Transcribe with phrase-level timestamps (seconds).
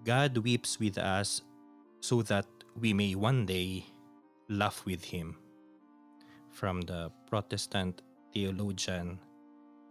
[0.00, 1.44] God weeps with us
[2.00, 3.84] so that we may one day
[4.48, 5.36] laugh with Him.
[6.48, 8.00] From the Protestant
[8.32, 9.20] theologian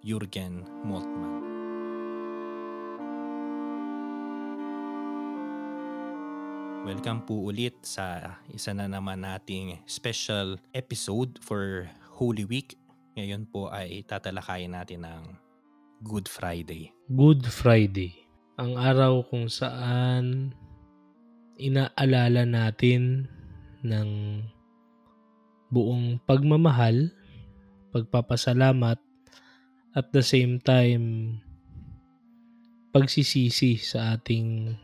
[0.01, 1.45] Jürgen Moltmann.
[6.89, 11.85] Welcome po ulit sa isa na naman nating special episode for
[12.17, 12.73] Holy Week.
[13.13, 15.37] Ngayon po ay tatalakayin natin ng
[16.01, 16.97] Good Friday.
[17.13, 18.28] Good Friday.
[18.59, 20.51] Ang araw kung saan
[21.55, 23.23] inaalala natin
[23.87, 24.09] ng
[25.71, 27.07] buong pagmamahal,
[27.95, 28.99] pagpapasalamat,
[29.95, 31.39] at the same time
[32.91, 34.75] pagsisisi sa ating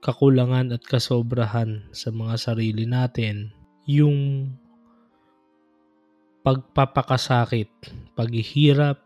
[0.00, 3.52] kakulangan at kasobrahan sa mga sarili natin,
[3.84, 4.48] yung
[6.40, 7.68] pagpapakasakit,
[8.16, 9.04] paghihirap,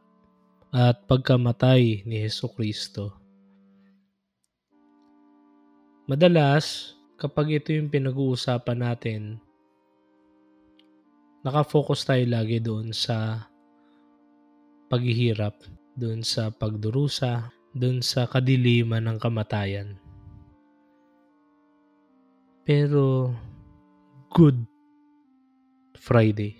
[0.70, 3.23] at pagkamatay ni Heso Kristo.
[6.04, 9.40] Madalas, kapag ito yung pinag-uusapan natin,
[11.40, 13.48] nakafocus tayo lagi doon sa
[14.92, 15.56] paghihirap,
[15.96, 19.96] doon sa pagdurusa, doon sa kadiliman ng kamatayan.
[22.68, 23.32] Pero,
[24.28, 24.60] good
[25.96, 26.52] Friday.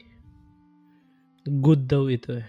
[1.44, 2.48] Good daw ito eh.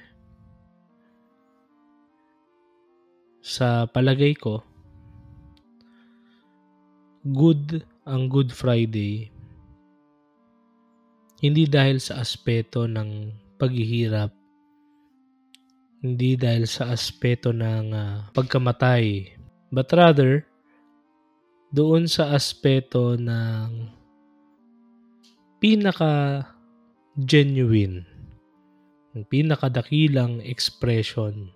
[3.44, 4.64] Sa palagay ko,
[7.26, 9.34] good ang Good Friday.
[11.42, 14.30] Hindi dahil sa aspeto ng paghihirap,
[16.06, 19.34] hindi dahil sa aspeto ng uh, pagkamatay,
[19.74, 20.46] but rather
[21.74, 23.90] doon sa aspeto ng
[25.58, 26.46] pinaka
[27.18, 28.06] genuine,
[29.18, 31.50] ng pinakadakilang expression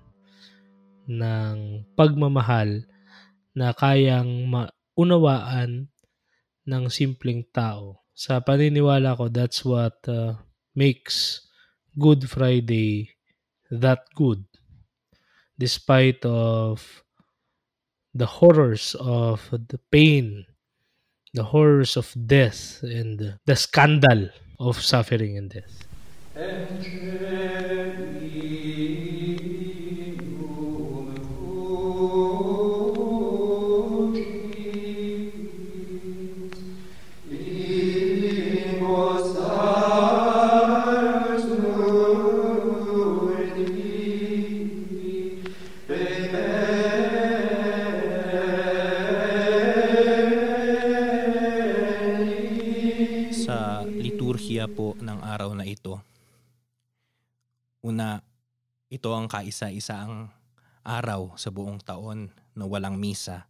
[1.05, 2.89] ng pagmamahal
[3.53, 4.49] na kayang
[4.99, 5.87] maunawaan
[6.67, 8.03] ng simpleng tao.
[8.11, 10.35] Sa paniniwala ko, that's what uh,
[10.75, 11.47] makes
[11.95, 13.15] Good Friday
[13.71, 14.43] that good.
[15.55, 17.03] Despite of
[18.11, 20.45] the horrors of the pain,
[21.33, 24.29] the horrors of death, and the scandal
[24.59, 25.87] of suffering and death.
[26.35, 28.68] liturhiya
[55.69, 56.01] ito.
[57.85, 58.19] Una,
[58.89, 60.27] ito ang kaisa-isaang
[60.83, 63.45] araw sa buong taon na walang misa.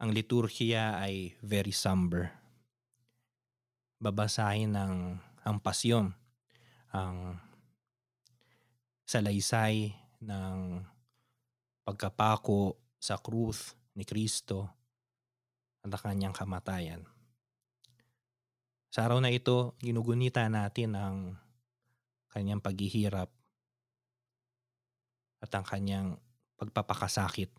[0.00, 2.32] Ang liturhiya ay very somber.
[4.00, 4.94] Babasahin ng
[5.44, 6.16] ang pasyon,
[6.90, 7.36] ang
[9.04, 9.92] salaysay
[10.24, 10.80] ng
[11.84, 14.72] pagkapako sa krus ni Kristo
[15.84, 17.13] at ang kanyang kamatayan.
[18.94, 21.34] Sa araw na ito, ginugunita natin ang
[22.30, 23.26] kanyang paghihirap
[25.42, 26.08] at ang kanyang
[26.54, 27.50] pagpapakasakit.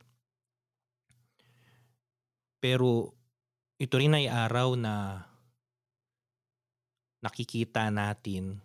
[2.63, 3.11] Pero
[3.75, 5.27] ito rin ay araw na
[7.19, 8.63] nakikita natin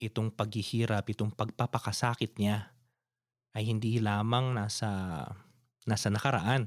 [0.00, 2.72] itong paghihirap, itong pagpapakasakit niya
[3.52, 4.88] ay hindi lamang nasa
[5.84, 6.64] nasa nakaraan,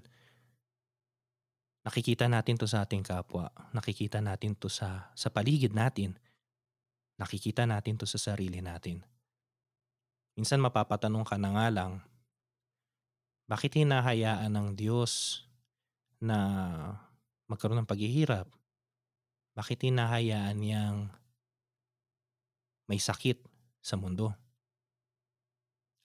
[1.86, 3.54] Nakikita natin to sa ating kapwa.
[3.70, 6.18] Nakikita natin to sa, sa paligid natin.
[7.22, 9.06] Nakikita natin to sa sarili natin.
[10.34, 12.02] Minsan mapapatanong ka na nga lang,
[13.46, 15.46] bakit hinahayaan ng Diyos
[16.18, 16.38] na
[17.46, 18.50] magkaroon ng paghihirap?
[19.54, 21.14] Bakit hinahayaan niyang
[22.90, 23.46] may sakit
[23.86, 24.34] sa mundo?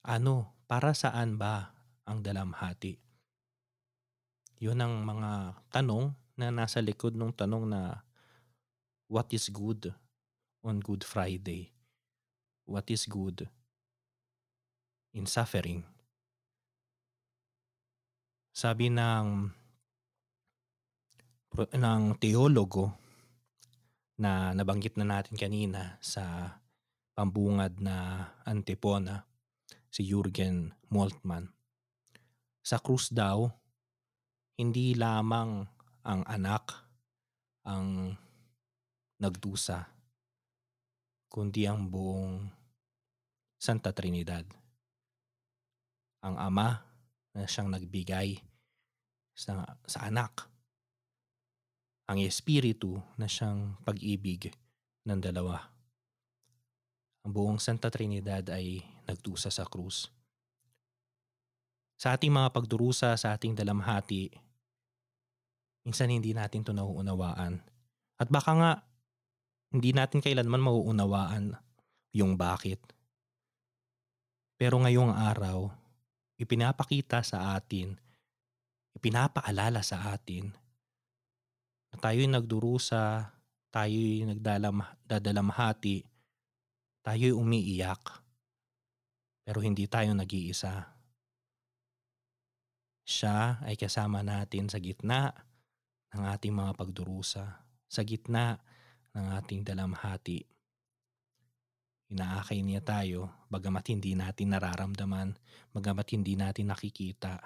[0.05, 1.73] Ano, para saan ba
[2.05, 3.10] ang dalamhati?
[4.61, 8.05] Yun ang mga tanong na nasa likod ng tanong na
[9.09, 9.89] what is good
[10.61, 11.73] on Good Friday?
[12.69, 13.49] What is good
[15.17, 15.81] in suffering?
[18.53, 19.49] Sabi ng
[21.57, 22.93] ng teologo
[24.21, 26.53] na nabanggit na natin kanina sa
[27.17, 29.25] pambungad na antipona,
[29.89, 31.49] si Jürgen Moltmann.
[32.61, 33.49] Sa krus daw,
[34.57, 35.67] hindi lamang
[36.01, 36.81] ang anak
[37.61, 38.17] ang
[39.21, 39.85] nagdusa,
[41.29, 42.49] kundi ang buong
[43.61, 44.45] Santa Trinidad.
[46.25, 46.81] Ang Ama,
[47.31, 48.43] na siyang nagbigay
[49.31, 50.49] sa, sa anak.
[52.11, 54.51] Ang Espiritu na siyang pag-ibig
[55.07, 55.71] ng dalawa.
[57.23, 60.11] Ang buong Santa Trinidad ay nagtusa sa krus.
[62.01, 64.33] Sa ating mga pagdurusa, sa ating dalamhati,
[65.85, 67.61] minsan hindi natin to nauunawaan.
[68.17, 68.71] At baka nga,
[69.69, 71.53] hindi natin kailanman mauunawaan
[72.17, 72.81] yung bakit.
[74.57, 75.69] Pero ngayong araw,
[76.41, 77.93] ipinapakita sa atin,
[78.97, 80.49] ipinapaalala sa atin
[81.93, 83.29] na tayo'y nagdurusa,
[83.69, 86.01] tayo'y nagdadalamhati,
[87.05, 88.01] tayo'y umiiyak,
[89.45, 91.00] pero hindi tayo nag-iisa.
[93.01, 95.33] Siya ay kasama natin sa gitna
[96.13, 97.45] ng ating mga pagdurusa,
[97.87, 98.59] sa gitna
[99.15, 100.43] ng ating dalamhati.
[102.11, 105.31] Inaakay niya tayo, bagamat hindi natin nararamdaman,
[105.71, 107.39] bagamat hindi natin nakikita.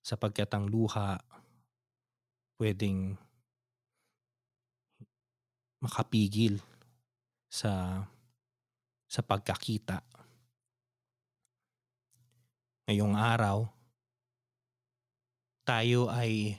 [0.00, 1.20] Sapagkat ang luha
[2.56, 3.14] pwedeng
[5.82, 6.62] makapigil
[7.52, 8.02] sa
[9.12, 10.00] sa pagkakita.
[12.88, 13.68] Ngayong araw,
[15.62, 16.58] tayo ay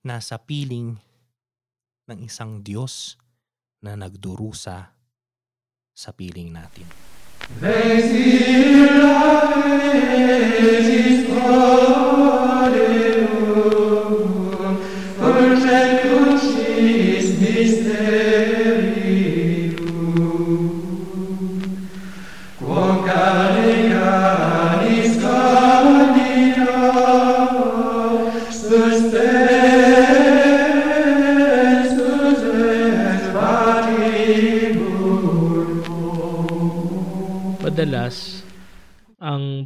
[0.00, 0.96] nasa piling
[2.08, 3.20] ng isang Diyos
[3.84, 4.96] na nagdurusa
[5.92, 6.88] sa piling natin.
[7.60, 8.08] madalas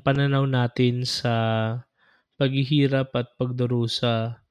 [0.05, 1.33] pananaw natin sa
[2.37, 4.45] paghihirap at pagdurusa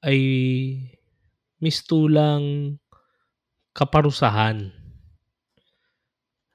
[0.00, 0.20] ay
[1.60, 2.76] mistulang
[3.76, 4.72] kaparusahan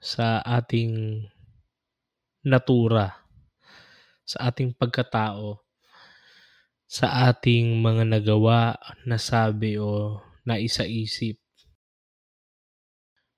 [0.01, 1.25] sa ating
[2.45, 3.21] natura,
[4.25, 5.62] sa ating pagkatao,
[6.89, 8.74] sa ating mga nagawa,
[9.06, 11.38] nasabi o naisa-isip.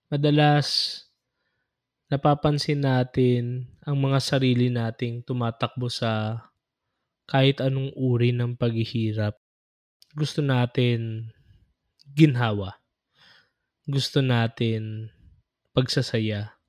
[0.08, 1.00] Madalas,
[2.12, 6.44] napapansin natin ang mga sarili nating tumatakbo sa
[7.24, 9.40] kahit anong uri ng paghihirap.
[10.12, 11.32] Gusto natin
[12.04, 12.76] ginhawa.
[13.88, 15.08] Gusto natin
[15.72, 16.60] pagsasaya.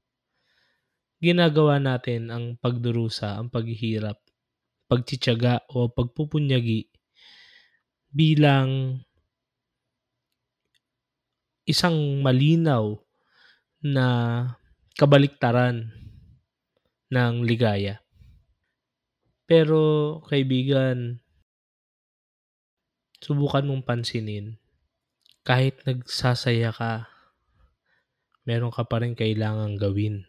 [1.19, 4.23] Ginagawa natin ang pagdurusa, ang paghihirap,
[4.87, 6.87] pagtsitsaga o pagpupunyagi
[8.15, 9.03] bilang
[11.67, 12.95] isang malinaw
[13.83, 14.07] na
[14.97, 15.89] kabaliktaran
[17.13, 18.01] ng ligaya.
[19.45, 21.21] Pero kaibigan,
[23.21, 24.57] subukan mong pansinin,
[25.45, 27.13] kahit nagsasaya ka,
[28.49, 30.25] meron ka pa rin kailangang gawin.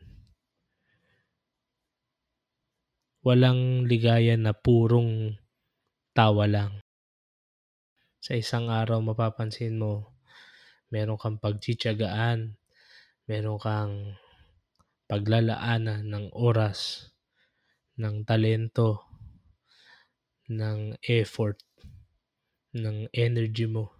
[3.24, 5.39] Walang ligaya na purong
[6.12, 6.83] tawa lang.
[8.19, 10.19] Sa isang araw mapapansin mo,
[10.92, 12.60] meron kang pagtsitsagaan,
[13.25, 14.19] meron kang
[15.07, 17.11] paglalaanan ng oras,
[18.00, 19.03] ng talento,
[20.50, 21.60] ng effort,
[22.74, 23.93] ng energy mo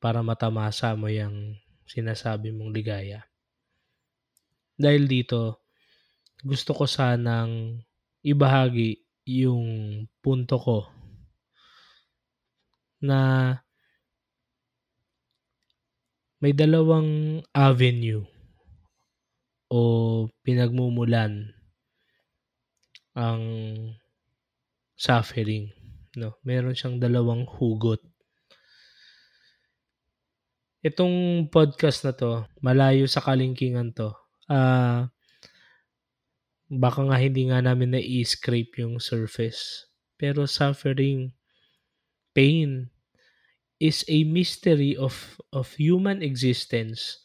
[0.00, 3.26] para matamasa mo yung sinasabi mong ligaya.
[4.80, 5.66] Dahil dito,
[6.40, 7.84] gusto ko sanang
[8.24, 9.68] ibahagi yung
[10.24, 10.88] punto ko
[13.04, 13.52] na
[16.40, 18.24] may dalawang avenue
[19.70, 19.80] o
[20.42, 21.54] pinagmumulan
[23.14, 23.42] ang
[24.98, 25.70] suffering.
[26.18, 26.36] No?
[26.42, 28.02] Meron siyang dalawang hugot.
[30.82, 34.10] Itong podcast na to, malayo sa kalingkingan to.
[34.50, 35.06] Uh,
[36.66, 39.86] baka nga hindi nga namin na-scrape yung surface.
[40.18, 41.30] Pero suffering,
[42.34, 42.90] pain,
[43.80, 47.22] is a mystery of, of human existence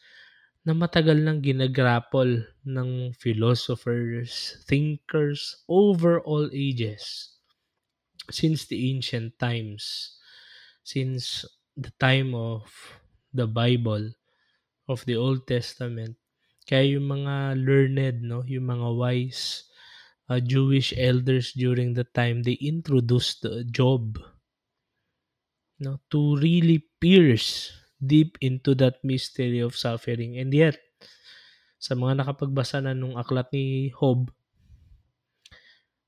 [0.66, 7.38] na matagal nang ginagrapple ng philosophers, thinkers over all ages
[8.34, 10.18] since the ancient times,
[10.82, 11.46] since
[11.78, 12.66] the time of
[13.30, 14.10] the Bible,
[14.90, 16.18] of the Old Testament.
[16.66, 19.70] Kaya yung mga learned, no, yung mga wise
[20.26, 24.18] uh, Jewish elders during the time, they introduced Job
[25.78, 30.36] no, to really pierce deep into that mystery of suffering.
[30.36, 30.80] And yet,
[31.76, 34.32] sa mga nakapagbasa na nung aklat ni Job,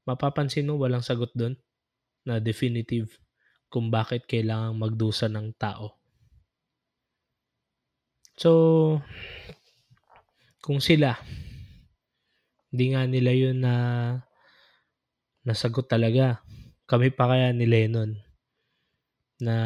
[0.08, 1.56] mapapansin mo walang sagot doon
[2.24, 3.20] na definitive
[3.68, 6.00] kung bakit kailangang magdusa ng tao.
[8.38, 8.50] So,
[10.64, 11.18] kung sila,
[12.72, 13.74] hindi nga nila yun na
[15.44, 16.44] nasagot talaga.
[16.88, 18.16] Kami pa kaya ni Lennon
[19.40, 19.56] na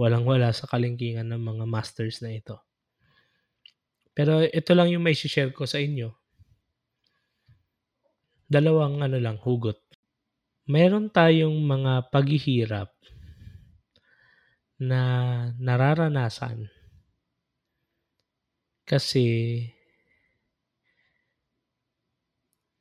[0.00, 2.56] walang-wala sa kalingkingan ng mga masters na ito.
[4.16, 6.08] Pero ito lang yung may share ko sa inyo.
[8.48, 9.76] Dalawang ano lang, hugot.
[10.64, 12.88] Meron tayong mga paghihirap
[14.80, 15.02] na
[15.60, 16.72] nararanasan
[18.88, 19.68] kasi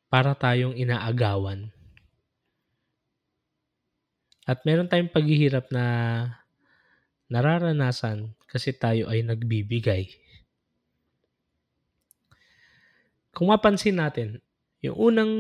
[0.10, 1.70] para tayong inaagawan.
[4.50, 5.86] At meron tayong paghihirap na
[7.30, 10.10] nararanasan kasi tayo ay nagbibigay.
[13.32, 14.42] Kung mapansin natin,
[14.82, 15.34] yung unang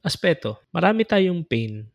[0.00, 1.86] aspeto, marami tayong pain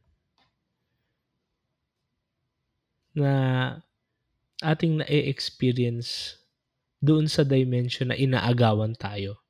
[3.17, 3.33] na
[4.61, 6.39] ating na-experience
[7.01, 9.41] doon sa dimension na inaagawan tayo.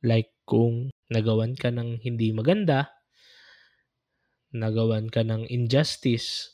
[0.00, 2.88] Like kung nagawan ka ng hindi maganda,
[4.56, 6.53] nagawan ka ng injustice,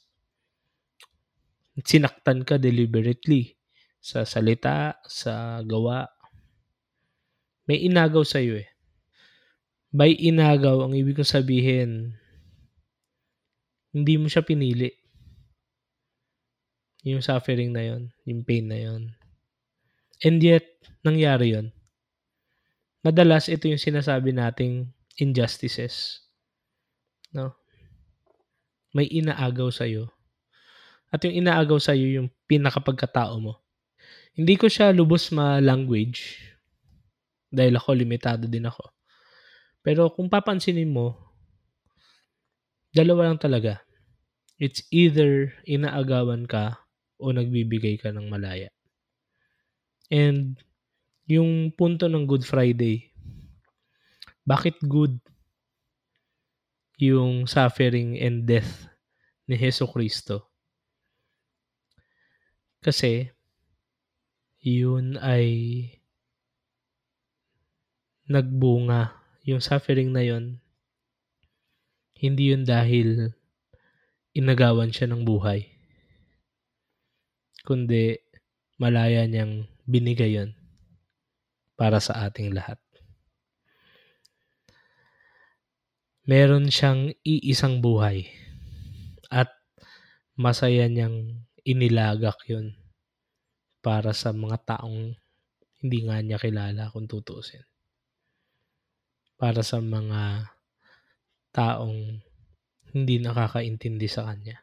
[1.85, 3.57] sinaktan ka deliberately
[4.01, 6.09] sa salita, sa gawa,
[7.69, 8.69] may inagaw sa iyo eh.
[9.95, 12.15] By inagaw, ang ibig kong sabihin,
[13.91, 14.91] hindi mo siya pinili.
[17.07, 19.15] Yung suffering na yon, yung pain na yon.
[20.23, 20.67] And yet,
[21.03, 21.75] nangyari yon.
[23.01, 26.27] Madalas, ito yung sinasabi nating injustices.
[27.33, 27.57] No?
[28.93, 30.13] May inaagaw sa'yo.
[31.11, 33.59] At yung inaagaw sa'yo yung pinakapagkatao mo.
[34.35, 36.39] Hindi ko siya lubos ma-language
[37.51, 38.87] dahil ako limitado din ako.
[39.83, 41.19] Pero kung papansinin mo,
[42.95, 43.83] dalawa lang talaga.
[44.61, 46.79] It's either inaagawan ka
[47.19, 48.71] o nagbibigay ka ng malaya.
[50.11, 50.59] And
[51.27, 53.11] yung punto ng Good Friday,
[54.43, 55.19] bakit good
[56.99, 58.91] yung suffering and death
[59.47, 60.50] ni Heso Kristo?
[62.81, 63.29] Kasi
[64.65, 65.49] yun ay
[68.29, 69.17] nagbunga.
[69.45, 70.61] Yung suffering na yun,
[72.17, 73.33] hindi yun dahil
[74.37, 75.67] inagawan siya ng buhay.
[77.65, 78.21] Kundi
[78.81, 80.57] malaya niyang binigay yon
[81.77, 82.77] para sa ating lahat.
[86.29, 88.29] Meron siyang iisang buhay
[89.33, 89.51] at
[90.39, 92.75] masaya niyang inilagak yon
[93.81, 95.17] para sa mga taong
[95.81, 97.65] hindi nga niya kilala kung tutuusin.
[99.41, 100.53] Para sa mga
[101.57, 102.21] taong
[102.93, 104.61] hindi nakakaintindi sa kanya.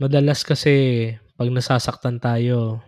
[0.00, 2.80] Madalas kasi pag nasasaktan tayo,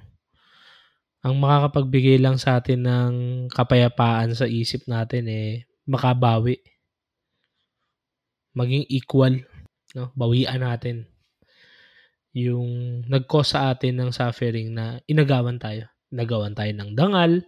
[1.22, 3.14] ang makakapagbigay lang sa atin ng
[3.52, 6.58] kapayapaan sa isip natin eh makabawi.
[8.56, 9.44] Maging equal,
[9.96, 10.12] no?
[10.16, 11.08] Bawian natin
[12.32, 15.88] yung nag-cause sa atin ng suffering na inagawan tayo.
[16.12, 17.44] Inagawan tayo ng dangal,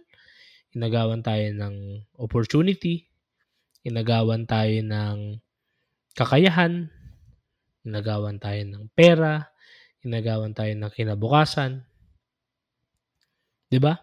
[0.77, 3.09] inagawan tayo ng opportunity,
[3.81, 5.41] inagawan tayo ng
[6.13, 6.89] kakayahan,
[7.85, 9.49] inagawan tayo ng pera,
[10.05, 11.85] inagawan tayo ng kinabukasan.
[13.69, 13.97] 'Di ba?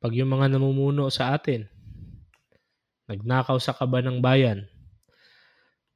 [0.00, 1.68] Pag yung mga namumuno sa atin,
[3.04, 4.64] nagnakaw sa kaba ng bayan,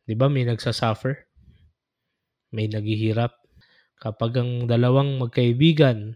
[0.05, 1.24] 'di ba may nagsasuffer?
[2.55, 3.35] May naghihirap.
[3.99, 6.15] Kapag ang dalawang magkaibigan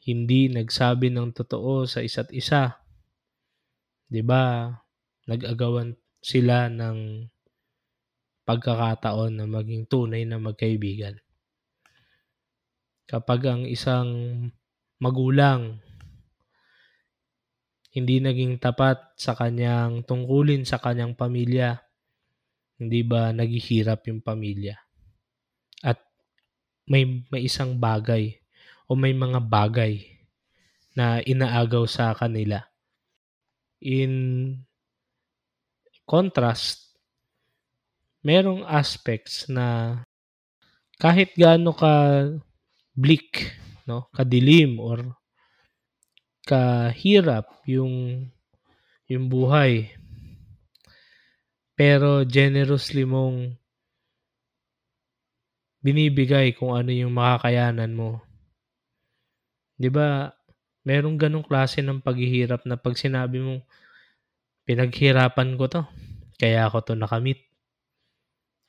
[0.00, 2.80] hindi nagsabi ng totoo sa isa't isa,
[4.08, 4.72] 'di ba?
[5.28, 5.92] Nag-agawan
[6.24, 7.28] sila ng
[8.48, 11.20] pagkakataon na maging tunay na magkaibigan
[13.10, 14.10] kapag ang isang
[15.02, 15.82] magulang
[17.90, 21.74] hindi naging tapat sa kanyang tungkulin sa kanyang pamilya,
[22.78, 24.78] hindi ba naghihirap yung pamilya?
[26.90, 28.34] May, may isang bagay
[28.90, 30.02] o may mga bagay
[30.98, 32.66] na inaagaw sa kanila.
[33.78, 34.10] In
[36.02, 36.98] contrast,
[38.26, 40.02] merong aspects na
[40.98, 42.26] kahit gaano ka
[42.92, 43.54] bleak,
[43.86, 44.10] no?
[44.10, 45.14] Kadilim or
[46.44, 48.26] kahirap yung
[49.06, 49.94] yung buhay.
[51.78, 53.59] Pero generously mong
[55.80, 58.20] binibigay kung ano yung makakayanan mo.
[59.80, 60.28] 'Di ba?
[60.84, 63.64] Merong ganong klase ng paghihirap na pag sinabi mo,
[64.64, 65.82] pinaghirapan ko to,
[66.40, 67.44] kaya ako to nakamit.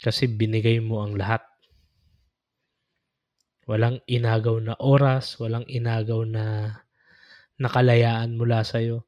[0.02, 1.40] Kasi binigay mo ang lahat.
[3.64, 6.76] Walang inagaw na oras, walang inagaw na
[7.62, 9.06] nakalayaan mula sa'yo.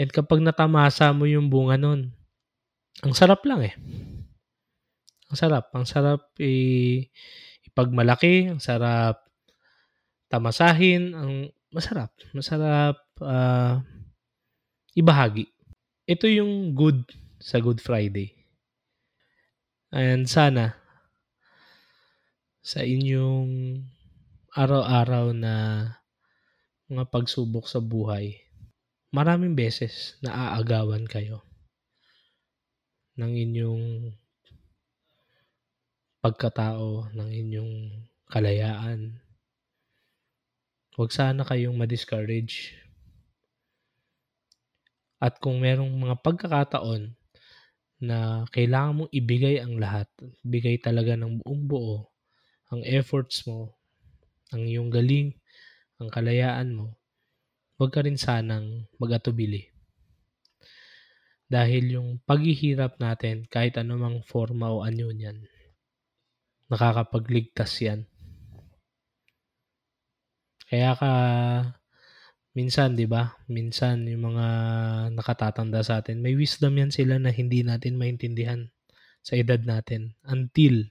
[0.00, 2.14] And kapag natamasa mo yung bunga nun,
[3.02, 3.74] ang sarap lang eh.
[5.32, 5.72] Ang sarap.
[5.72, 7.08] Ang sarap i-
[7.64, 9.24] ipagmalaki, ang sarap
[10.28, 12.12] tamasahin, ang masarap.
[12.36, 13.80] Masarap ah,
[14.92, 15.48] ibahagi.
[16.04, 17.08] Ito yung good
[17.40, 18.36] sa Good Friday.
[19.88, 20.76] And sana
[22.60, 23.80] sa inyong
[24.52, 25.84] araw-araw na
[26.92, 28.36] mga pagsubok sa buhay,
[29.16, 31.40] maraming beses na aagawan kayo
[33.16, 34.12] ng inyong
[36.22, 37.74] pagkatao, ng inyong
[38.30, 39.18] kalayaan.
[40.94, 42.78] Huwag sana kayong ma-discourage.
[45.18, 47.10] At kung merong mga pagkakataon
[48.06, 50.06] na kailangan mong ibigay ang lahat,
[50.46, 52.06] bigay talaga ng buong buo,
[52.70, 53.74] ang efforts mo,
[54.54, 55.34] ang iyong galing,
[55.98, 57.02] ang kalayaan mo,
[57.82, 59.74] huwag ka rin sanang mag-atubili.
[61.50, 65.50] Dahil yung paghihirap natin, kahit anumang forma o anyo niyan,
[66.72, 68.00] nakakapagligtas yan.
[70.72, 71.12] Kaya ka,
[72.56, 73.36] minsan, di ba?
[73.44, 74.46] Minsan, yung mga
[75.12, 78.72] nakatatanda sa atin, may wisdom yan sila na hindi natin maintindihan
[79.20, 80.88] sa edad natin until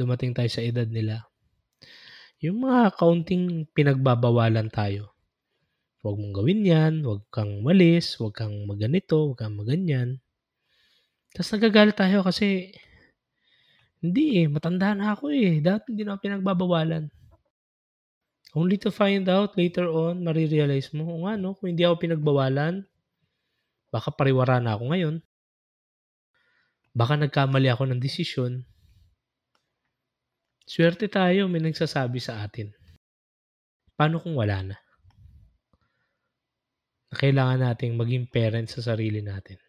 [0.00, 1.28] dumating tayo sa edad nila.
[2.40, 5.12] Yung mga kaunting pinagbabawalan tayo.
[6.00, 10.24] Huwag mong gawin yan, huwag kang malis, huwag kang maganito, huwag kang maganyan.
[11.36, 12.72] Tapos nagagalit tayo kasi
[14.10, 15.58] hindi eh, matanda na ako eh.
[15.58, 17.04] Dati hindi na ako pinagbabawalan.
[18.56, 22.88] Only to find out later on, marirealize mo, o nga no, kung hindi ako pinagbawalan,
[23.92, 25.16] baka pariwara na ako ngayon.
[26.96, 28.64] Baka nagkamali ako ng desisyon.
[30.64, 32.72] Swerte tayo, may nagsasabi sa atin.
[33.92, 34.76] Paano kung wala na?
[37.12, 39.60] Na kailangan nating maging parent sa sarili natin.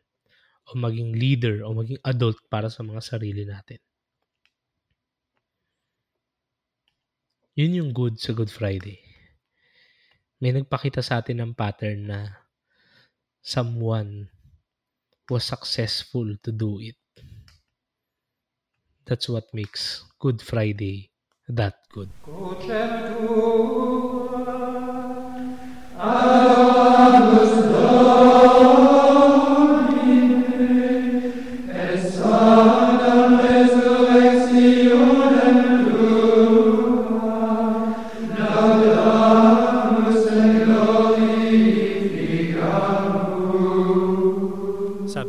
[0.71, 3.83] O maging leader o maging adult para sa mga sarili natin.
[7.57, 9.01] Yun yung good sa Good Friday.
[10.37, 12.45] May nagpakita sa atin ng pattern na
[13.41, 14.29] someone
[15.25, 17.01] was successful to do it.
[19.09, 21.09] That's what makes Good Friday
[21.49, 22.13] that good.
[25.97, 26.46] Sabi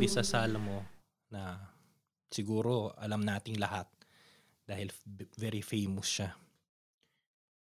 [0.09, 0.89] sa Salmo
[1.29, 1.61] na
[2.33, 3.85] siguro alam nating lahat
[4.65, 4.89] dahil
[5.37, 6.33] very famous siya.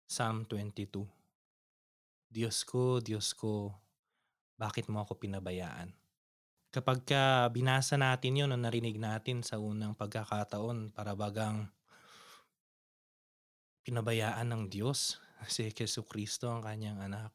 [0.04, 1.00] Psalm 22.
[2.28, 3.72] Diyos ko, Diyos ko,
[4.60, 5.96] bakit mo ako pinabayaan?
[6.68, 11.72] Kapag ka binasa natin yun o narinig natin sa unang pagkakataon, para bagang
[13.80, 15.16] pinabayaan ng Diyos
[15.48, 17.32] si Keso Kristo ang kanyang anak.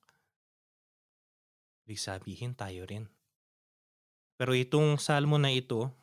[1.89, 3.09] Ibig sabihin tayo rin.
[4.41, 5.93] Pero itong salmo na ito,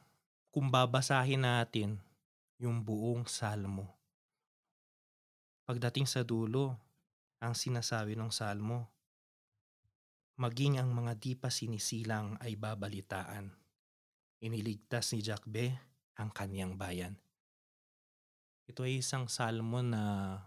[0.55, 1.98] kung babasahin natin
[2.62, 3.90] yung buong salmo,
[5.66, 6.79] pagdating sa dulo,
[7.42, 8.87] ang sinasabi ng salmo,
[10.38, 13.51] maging ang mga di pa sinisilang ay babalitaan.
[14.38, 15.74] Iniligtas ni Jakbe
[16.14, 17.18] ang kanyang bayan.
[18.70, 20.46] Ito ay isang salmo na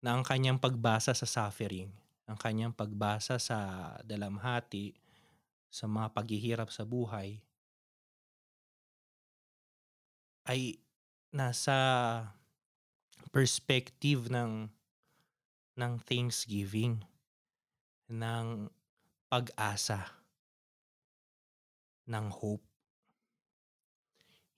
[0.00, 1.92] na ang kanyang pagbasa sa suffering,
[2.24, 4.96] ang kanyang pagbasa sa dalamhati,
[5.68, 7.40] sa mga paghihirap sa buhay,
[10.48, 10.80] ay
[11.28, 11.76] nasa
[13.28, 14.72] perspective ng
[15.78, 16.98] ng thanksgiving,
[18.10, 18.66] ng
[19.30, 20.10] pag-asa,
[22.10, 22.66] ng hope.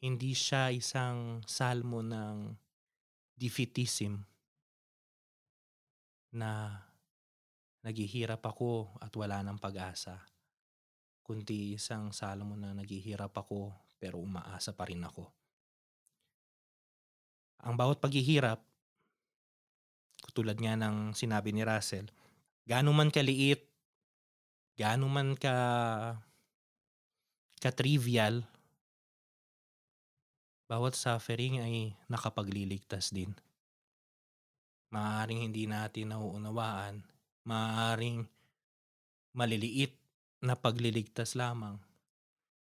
[0.01, 2.57] Hindi siya isang salmo ng
[3.37, 4.25] defeatism
[6.33, 6.73] na
[7.85, 10.25] naghihirap ako at wala ng pag-asa.
[11.31, 13.71] Kundi isang salmo na naghihirap ako
[14.03, 15.31] pero umaasa pa rin ako.
[17.62, 18.59] Ang bawat paghihirap,
[20.35, 22.11] tulad nga ng sinabi ni Russell,
[22.66, 23.62] gaano man kaliit,
[24.75, 25.55] gaano man ka
[27.62, 28.43] ka-trivial,
[30.66, 33.31] bawat suffering ay nakapagliligtas din.
[34.90, 37.07] Maaaring hindi natin nauunawaan,
[37.47, 38.27] maaring
[39.31, 40.00] maliliit
[40.40, 41.76] na pagliligtas lamang,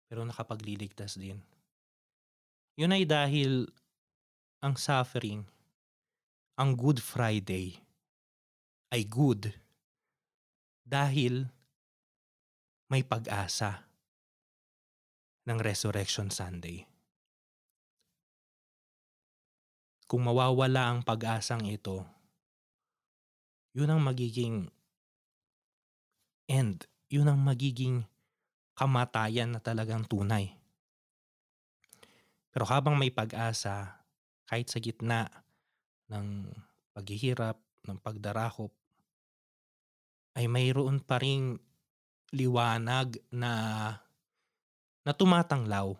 [0.05, 1.41] pero nakapagliligtas din.
[2.77, 3.69] Yun ay dahil
[4.62, 5.45] ang suffering,
[6.53, 7.81] ang Good Friday
[8.93, 9.49] ay good
[10.86, 11.49] dahil
[12.93, 13.89] may pag-asa
[15.49, 16.86] ng Resurrection Sunday.
[20.05, 22.05] Kung mawawala ang pag-asang ito,
[23.73, 24.69] yun ang magiging
[26.45, 26.86] end.
[27.13, 28.02] Yun ang magiging
[28.73, 30.49] kamatayan na talagang tunay.
[32.49, 34.02] Pero habang may pag-asa,
[34.49, 35.30] kahit sa gitna
[36.10, 36.49] ng
[36.97, 38.73] paghihirap, ng pagdarakop,
[40.34, 41.62] ay mayroon pa ring
[42.34, 43.54] liwanag na
[45.06, 45.93] na tumatanglaw.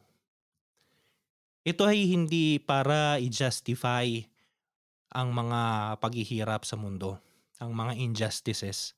[1.62, 4.26] Ito ay hindi para i-justify
[5.14, 5.62] ang mga
[6.02, 7.22] paghihirap sa mundo,
[7.62, 8.98] ang mga injustices.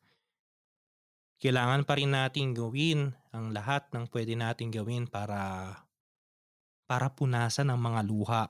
[1.39, 5.71] Kailangan pa rin nating gawin ang lahat ng pwede nating gawin para
[6.85, 8.43] para punasan ang mga luha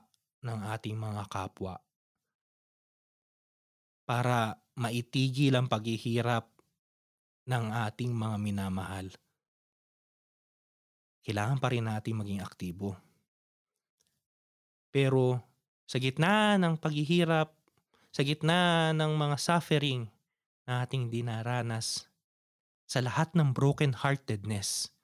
[0.44, 1.80] ng ating mga kapwa.
[4.06, 6.46] Para maitigil ang paghihirap
[7.48, 9.08] ng ating mga minamahal.
[11.26, 12.94] Kailangan pa rin natin maging aktibo.
[14.94, 15.42] Pero
[15.90, 17.50] sa gitna ng paghihirap,
[18.14, 20.06] sa gitna ng mga suffering
[20.70, 22.06] na ating dinaranas,
[22.86, 24.94] sa lahat ng broken-heartedness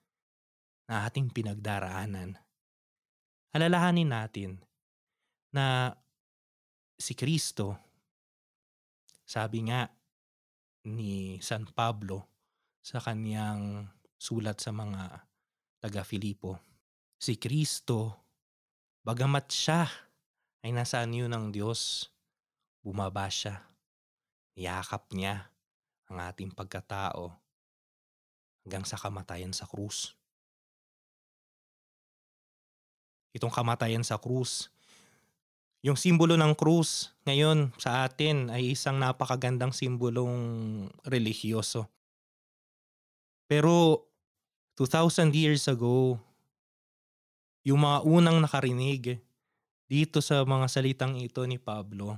[0.87, 2.39] na ating pinagdaraanan,
[3.51, 4.51] alalahanin natin
[5.51, 5.91] na
[6.95, 7.75] si Kristo,
[9.27, 9.91] sabi nga
[10.87, 12.23] ni San Pablo
[12.79, 15.27] sa kaniyang sulat sa mga
[15.83, 16.59] taga-Filipo,
[17.19, 18.15] si Kristo,
[19.03, 19.83] bagamat siya
[20.63, 22.07] ay nasa anyo ng Diyos,
[22.79, 23.59] bumaba siya,
[24.55, 25.51] niyakap niya
[26.07, 27.42] ang ating pagkatao
[28.63, 30.15] hanggang sa kamatayan sa krus.
[33.35, 34.71] Itong kamatayan sa krus,
[35.83, 40.31] yung simbolo ng krus ngayon sa atin ay isang napakagandang simbolong
[41.03, 41.91] religyoso.
[43.51, 44.07] Pero
[44.79, 46.15] 2,000 years ago,
[47.67, 49.19] yung mga unang nakarinig
[49.91, 52.15] dito sa mga salitang ito ni Pablo,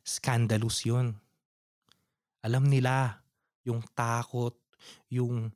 [0.00, 1.12] scandalous yun.
[2.40, 3.20] Alam nila
[3.68, 4.56] yung takot,
[5.10, 5.50] yung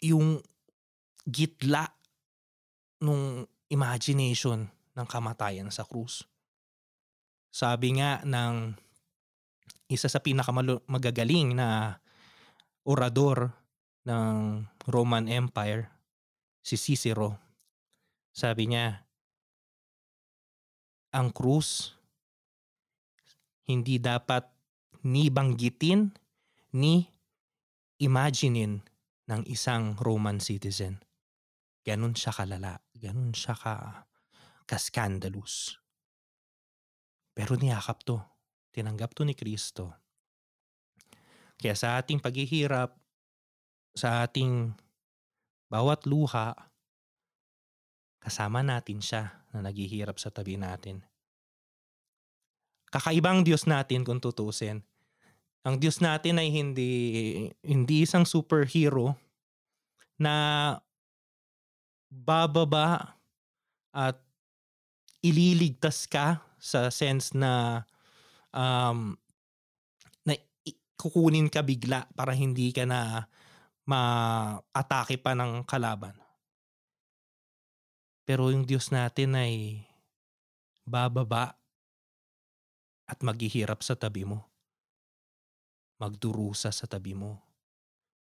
[0.00, 0.40] yung
[1.28, 1.84] gitla
[3.04, 4.66] nung imagination
[4.96, 6.24] ng kamatayan sa krus.
[7.52, 8.74] Sabi nga ng
[9.90, 11.98] isa sa pinakamagagaling na
[12.86, 13.52] orador
[14.06, 15.90] ng Roman Empire,
[16.64, 17.36] si Cicero,
[18.30, 19.04] sabi niya,
[21.10, 21.98] ang krus
[23.70, 24.46] hindi dapat
[25.06, 26.10] ni banggitin
[26.74, 27.06] ni
[28.00, 28.80] imaginein
[29.28, 31.04] ng isang Roman citizen.
[31.84, 32.80] Ganun siya kalala.
[32.96, 34.08] Ganun siya ka
[34.64, 35.76] ka-scandalous.
[37.36, 38.18] Pero niyakap to.
[38.70, 39.92] Tinanggap to ni Kristo.
[41.60, 42.96] Kaya sa ating paghihirap,
[43.92, 44.72] sa ating
[45.68, 46.54] bawat luha,
[48.22, 51.02] kasama natin siya na naghihirap sa tabi natin.
[52.90, 54.82] Kakaibang Diyos natin kung tutusin.
[55.60, 56.92] Ang Diyos natin ay hindi
[57.60, 59.12] hindi isang superhero
[60.16, 60.76] na
[62.08, 63.16] bababa
[63.92, 64.16] at
[65.20, 67.84] ililigtas ka sa sense na
[68.56, 69.16] um,
[70.24, 70.34] na
[70.96, 73.28] kukunin ka bigla para hindi ka na
[73.84, 76.16] ma-atake pa ng kalaban.
[78.24, 79.84] Pero yung Diyos natin ay
[80.86, 81.58] bababa
[83.10, 84.49] at maghihirap sa tabi mo.
[86.00, 87.36] Magdurusa sa tabi mo.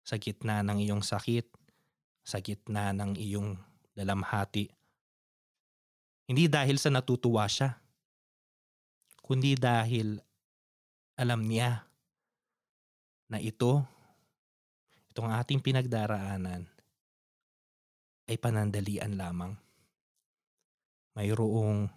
[0.00, 1.52] Sa gitna ng iyong sakit,
[2.24, 3.60] sa gitna ng iyong
[3.92, 4.72] dalamhati
[6.28, 7.72] hindi dahil sa natutuwa siya,
[9.24, 10.20] kundi dahil
[11.16, 11.88] alam niya
[13.32, 13.80] na ito,
[15.08, 16.68] itong ating pinagdaraanan,
[18.28, 19.56] ay panandalian lamang.
[21.16, 21.88] Mayroong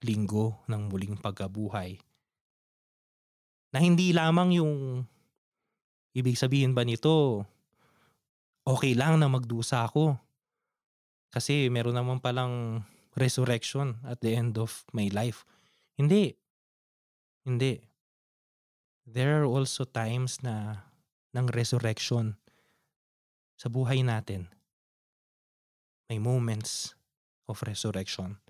[0.00, 2.00] linggo ng muling pagkabuhay
[3.76, 5.04] na hindi lamang yung
[6.16, 7.44] ibig sabihin ba nito,
[8.64, 10.16] okay lang na magdusa ako.
[11.28, 12.80] Kasi meron naman palang
[13.20, 15.44] resurrection at the end of my life.
[16.00, 16.32] Hindi.
[17.44, 17.84] Hindi.
[19.04, 20.88] There are also times na
[21.36, 22.40] ng resurrection
[23.60, 24.48] sa buhay natin.
[26.08, 26.96] May moments
[27.44, 28.40] of resurrection.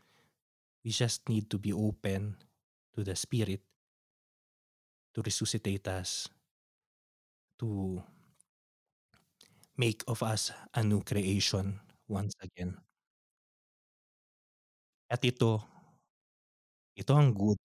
[0.86, 2.38] We just need to be open
[2.94, 3.65] to the Spirit
[5.16, 6.28] to resuscitate us,
[7.58, 8.04] to
[9.76, 12.76] make of us a new creation once again.
[15.08, 15.62] At ito,
[16.98, 17.60] ito ang good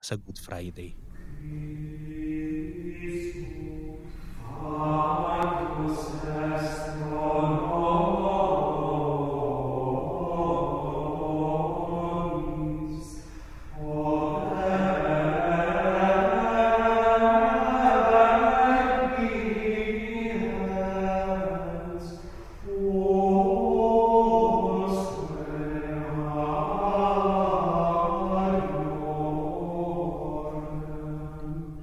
[0.00, 0.94] sa Good Friday.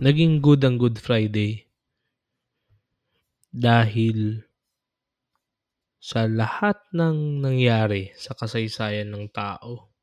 [0.04, 1.64] Naging good ang Good Friday
[3.56, 4.44] dahil
[5.96, 9.96] sa lahat ng nangyari sa kasaysayan ng tao.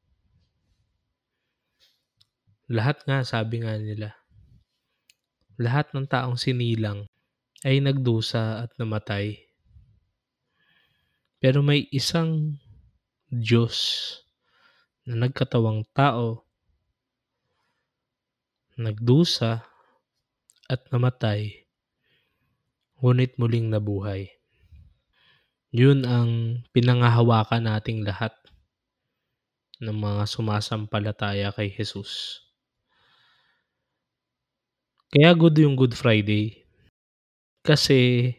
[2.72, 4.16] Lahat nga, sabi nga nila,
[5.60, 7.04] lahat ng taong sinilang
[7.60, 9.36] ay nagdusa at namatay.
[11.44, 12.56] Pero may isang
[13.28, 13.76] Diyos
[15.04, 16.48] na nagkatawang tao,
[18.80, 19.69] nagdusa
[20.70, 21.66] at namatay,
[23.02, 24.30] ngunit muling nabuhay.
[25.74, 26.30] Yun ang
[26.70, 28.30] pinangahawakan nating lahat
[29.82, 32.38] ng mga sumasampalataya kay Jesus.
[35.10, 36.62] Kaya good yung Good Friday.
[37.66, 38.30] Kasi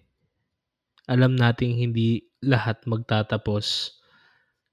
[1.03, 3.99] alam nating hindi lahat magtatapos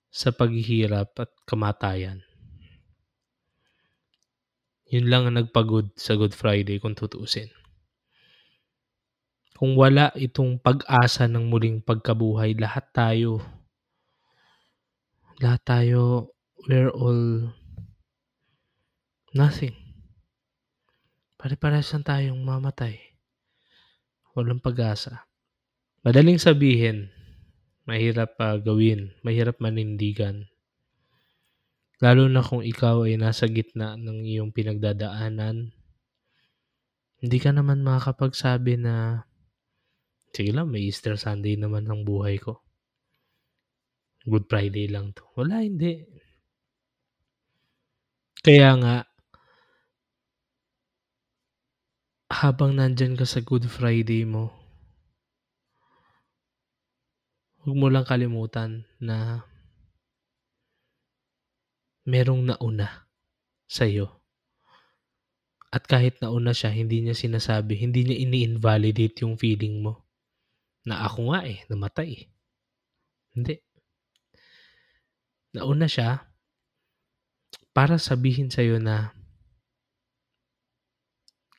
[0.07, 2.28] sa paghihirap at kamatayan.
[4.89, 7.53] Yun lang ang nagpagod sa Good Friday kung tutuusin.
[9.59, 13.43] Kung wala itong pag-asa ng muling pagkabuhay, lahat tayo,
[15.45, 16.33] lahat tayo,
[16.65, 17.53] we're all
[19.37, 19.77] nothing.
[21.37, 22.99] Pare-parehas lang tayong mamatay.
[24.33, 25.29] Walang pag-asa.
[26.07, 27.11] Madaling sabihin,
[27.85, 30.49] mahirap pa gawin, mahirap manindigan.
[31.99, 35.75] Lalo na kung ikaw ay nasa gitna ng iyong pinagdadaanan,
[37.19, 39.27] hindi ka naman makakapagsabi na,
[40.31, 42.63] sige lang, may Easter Sunday naman ang buhay ko.
[44.23, 45.27] Good Friday lang to.
[45.35, 46.07] Wala, hindi.
[48.39, 48.97] Kaya nga,
[52.31, 54.55] habang nandyan ka sa Good Friday mo,
[57.67, 59.43] huwag mo lang kalimutan na
[62.09, 63.05] merong nauna
[63.69, 64.25] sa iyo.
[65.69, 70.09] At kahit nauna siya, hindi niya sinasabi, hindi niya ini-invalidate yung feeling mo.
[70.89, 72.25] Na ako nga eh, namatay.
[73.37, 73.61] Hindi.
[75.53, 76.25] Nauna siya
[77.77, 79.13] para sabihin sa'yo na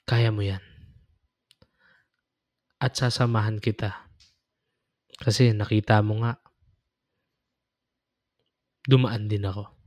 [0.10, 0.66] kaya mo yan.
[2.82, 4.10] At sasamahan kita.
[5.22, 6.42] Kasi nakita mo nga,
[8.90, 9.79] dumaan din ako.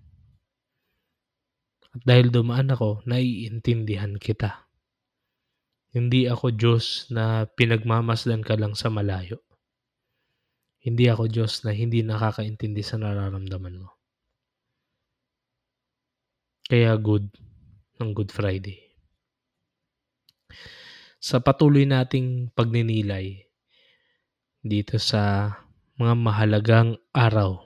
[1.92, 4.64] At dahil dumaan ako, naiintindihan kita.
[5.92, 9.44] Hindi ako Diyos na pinagmamasdan ka lang sa malayo.
[10.80, 13.92] Hindi ako Diyos na hindi nakakaintindi sa nararamdaman mo.
[16.64, 17.28] Kaya good
[18.00, 18.80] ng Good Friday.
[21.20, 23.44] Sa patuloy nating pagninilay
[24.64, 25.52] dito sa
[26.00, 27.62] mga mahalagang araw.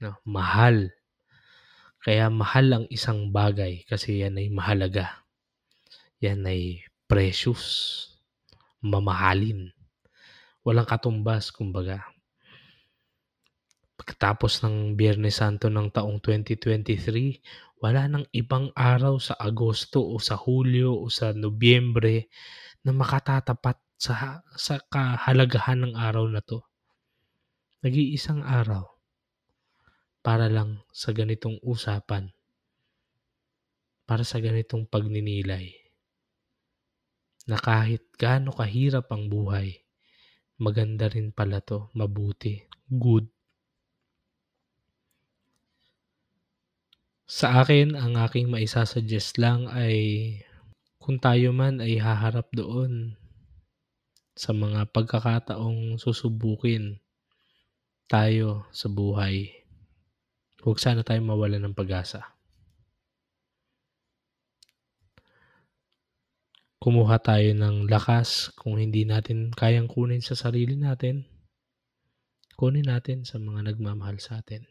[0.00, 0.94] No, mahal
[2.00, 5.20] kaya mahal ang isang bagay kasi yan ay mahalaga.
[6.24, 7.64] Yan ay precious.
[8.80, 9.68] Mamahalin.
[10.64, 12.08] Walang katumbas, kumbaga.
[14.00, 20.40] Pagkatapos ng Biyernes Santo ng taong 2023, wala nang ibang araw sa Agosto o sa
[20.40, 22.32] Hulyo o sa Nobyembre
[22.80, 26.64] na makatatapat sa, sa kahalagahan ng araw na to.
[27.84, 28.89] Nag-iisang araw
[30.20, 32.28] para lang sa ganitong usapan,
[34.04, 35.72] para sa ganitong pagninilay,
[37.48, 39.80] na kahit gaano kahirap ang buhay,
[40.60, 43.24] maganda rin pala to, mabuti, good.
[47.30, 49.96] Sa akin, ang aking maisasuggest lang ay
[51.00, 53.16] kung tayo man ay haharap doon
[54.36, 57.00] sa mga pagkakataong susubukin
[58.10, 59.59] tayo sa buhay
[60.60, 62.36] Huwag sana tayo mawala ng pag-asa.
[66.80, 71.28] Kumuha tayo ng lakas kung hindi natin kayang kunin sa sarili natin.
[72.56, 74.64] Kunin natin sa mga nagmamahal sa atin.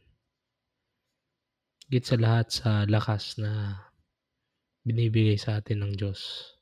[1.89, 3.86] Git sa lahat sa lakas na
[4.86, 6.54] binibigay sa atin ng Diyos.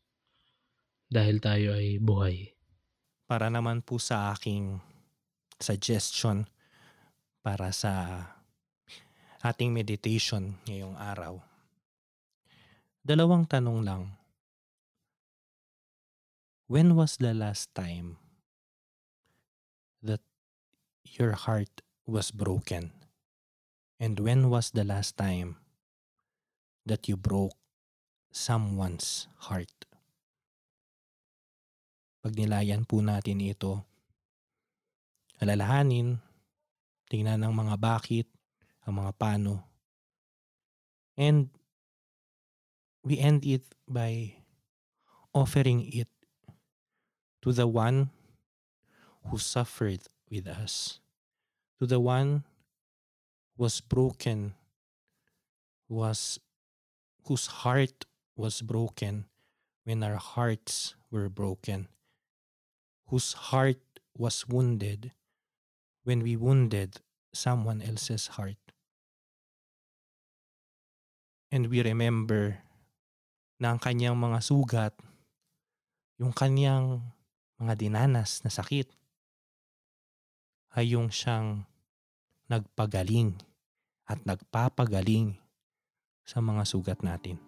[1.08, 2.52] dahil tayo ay buhay.
[3.28, 4.80] Para naman po sa aking
[5.56, 6.48] suggestion
[7.40, 8.24] para sa
[9.46, 11.38] ating meditation ngayong araw.
[13.06, 14.04] Dalawang tanong lang.
[16.68, 18.20] When was the last time
[20.04, 20.20] that
[21.06, 21.72] your heart
[22.04, 22.92] was broken?
[23.98, 25.58] And when was the last time
[26.86, 27.56] that you broke
[28.30, 29.72] someone's heart?
[32.20, 33.88] Pag nilayan po natin ito,
[35.40, 36.20] alalahanin,
[37.08, 38.28] tingnan ang mga bakit,
[38.88, 39.68] ang mga paano,
[41.20, 41.52] and
[43.04, 44.32] we end it by
[45.36, 46.08] offering it
[47.44, 48.10] to the one
[49.28, 50.00] who suffered
[50.32, 51.00] with us,
[51.80, 52.48] to the one
[53.56, 54.56] who was broken,
[55.90, 56.40] was
[57.28, 59.26] whose heart was broken
[59.84, 61.88] when our hearts were broken,
[63.08, 63.84] whose heart
[64.16, 65.12] was wounded
[66.04, 67.00] when we wounded
[67.34, 68.67] someone else's heart.
[71.58, 72.62] And we remember
[73.58, 74.94] na ang kanyang mga sugat,
[76.22, 77.02] yung kanyang
[77.58, 78.86] mga dinanas na sakit,
[80.78, 81.66] ay yung siyang
[82.46, 83.42] nagpagaling
[84.06, 85.42] at nagpapagaling
[86.30, 87.42] sa mga sugat natin.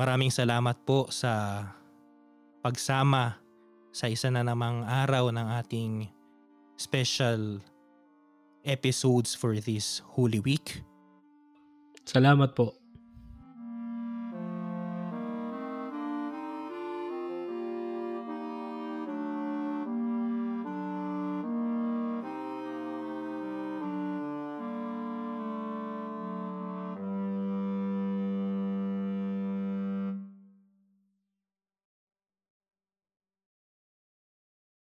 [0.00, 1.60] Maraming salamat po sa
[2.64, 3.36] pagsama
[3.92, 6.16] sa isa na namang araw ng ating
[6.78, 7.60] special
[8.64, 10.80] episodes for this Holy Week.
[12.06, 12.72] Salamat po.